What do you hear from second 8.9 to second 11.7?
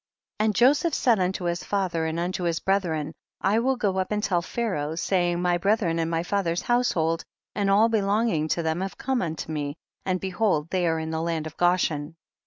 come unto me, and behold they are in the land of